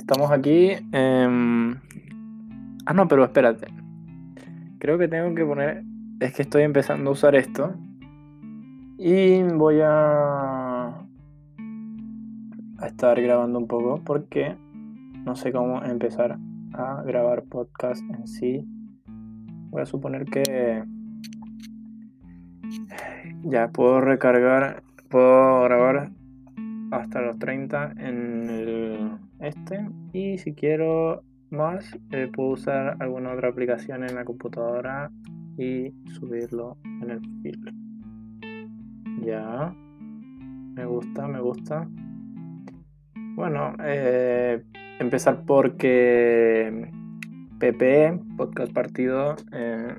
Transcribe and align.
estamos 0.00 0.30
aquí. 0.30 0.72
em, 0.92 1.76
Ah, 2.86 2.94
no, 2.94 3.06
pero 3.06 3.24
espérate. 3.24 3.68
Creo 4.78 4.98
que 4.98 5.06
tengo 5.06 5.34
que 5.34 5.44
poner. 5.44 5.84
Es 6.18 6.34
que 6.34 6.42
estoy 6.42 6.62
empezando 6.62 7.10
a 7.10 7.12
usar 7.12 7.36
esto. 7.36 7.74
Y 8.98 9.42
voy 9.42 9.80
a. 9.82 10.88
a 12.78 12.86
estar 12.86 13.20
grabando 13.20 13.58
un 13.58 13.68
poco 13.68 14.00
porque 14.04 14.56
no 15.24 15.36
sé 15.36 15.52
cómo 15.52 15.84
empezar 15.84 16.38
a 16.72 17.02
grabar 17.02 17.44
podcast 17.44 18.02
en 18.10 18.26
sí. 18.26 18.66
Voy 19.70 19.82
a 19.82 19.86
suponer 19.86 20.24
que. 20.24 20.82
Ya 23.42 23.68
puedo 23.68 24.00
recargar. 24.00 24.82
Puedo 25.10 25.62
grabar 25.64 26.10
hasta 26.90 27.20
los 27.20 27.38
30 27.38 27.92
en 27.98 28.50
el 28.50 28.79
este. 29.40 29.88
Y 30.12 30.38
si 30.38 30.54
quiero 30.54 31.22
más, 31.50 31.98
eh, 32.10 32.30
puedo 32.32 32.50
usar 32.50 32.96
alguna 33.00 33.32
otra 33.32 33.48
aplicación 33.48 34.04
en 34.04 34.14
la 34.14 34.24
computadora 34.24 35.10
y 35.56 35.92
subirlo 36.12 36.76
en 37.02 37.10
el 37.10 37.20
feed. 37.42 37.58
Ya. 39.22 39.74
Me 40.74 40.86
gusta, 40.86 41.26
me 41.28 41.40
gusta. 41.40 41.88
Bueno, 43.34 43.74
eh, 43.84 44.62
empezar 44.98 45.44
porque 45.44 46.90
PP, 47.58 48.20
Podcast 48.36 48.72
Partido, 48.72 49.36
eh, 49.52 49.96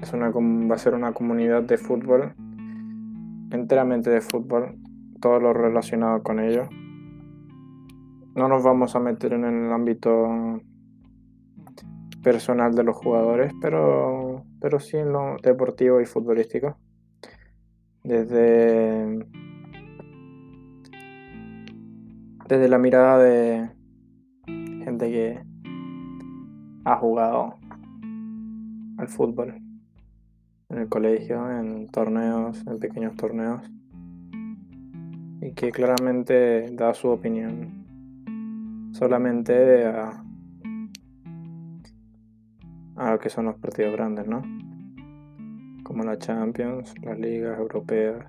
es 0.00 0.12
una, 0.12 0.30
va 0.30 0.74
a 0.74 0.78
ser 0.78 0.94
una 0.94 1.12
comunidad 1.12 1.62
de 1.62 1.78
fútbol, 1.78 2.34
enteramente 3.50 4.10
de 4.10 4.20
fútbol, 4.20 4.76
todo 5.20 5.40
lo 5.40 5.52
relacionado 5.52 6.22
con 6.22 6.40
ello. 6.40 6.68
No 8.34 8.48
nos 8.48 8.64
vamos 8.64 8.96
a 8.96 9.00
meter 9.00 9.32
en 9.32 9.44
el 9.44 9.72
ámbito 9.72 10.60
personal 12.24 12.74
de 12.74 12.82
los 12.82 12.96
jugadores, 12.96 13.52
pero, 13.60 14.44
pero 14.60 14.80
sí 14.80 14.96
en 14.96 15.12
lo 15.12 15.36
deportivo 15.40 16.00
y 16.00 16.04
futbolístico. 16.04 16.76
Desde, 18.02 19.24
desde 22.48 22.68
la 22.68 22.78
mirada 22.78 23.18
de 23.18 23.70
gente 24.82 25.10
que 25.10 25.40
ha 26.84 26.96
jugado 26.96 27.54
al 28.98 29.08
fútbol 29.08 29.60
en 30.70 30.78
el 30.78 30.88
colegio, 30.88 31.50
en 31.52 31.86
torneos, 31.88 32.66
en 32.66 32.80
pequeños 32.80 33.14
torneos, 33.14 33.62
y 35.40 35.52
que 35.52 35.70
claramente 35.70 36.68
da 36.72 36.94
su 36.94 37.08
opinión 37.08 37.83
solamente 38.94 39.86
a, 39.86 40.24
a 42.96 43.10
lo 43.10 43.18
que 43.18 43.28
son 43.28 43.46
los 43.46 43.56
partidos 43.56 43.92
grandes, 43.92 44.26
¿no? 44.28 44.40
Como 45.82 46.04
la 46.04 46.16
Champions, 46.16 46.94
las 47.02 47.18
ligas 47.18 47.58
europeas 47.58 48.24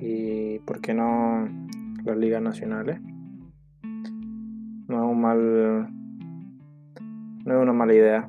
y, 0.00 0.58
¿por 0.60 0.80
qué 0.80 0.94
no, 0.94 1.46
las 2.04 2.16
ligas 2.16 2.42
nacionales? 2.42 2.98
No 4.88 5.04
es 5.04 5.10
un 5.10 5.20
mal, 5.20 5.88
no 7.44 7.54
es 7.54 7.62
una 7.62 7.72
mala 7.74 7.94
idea. 7.94 8.28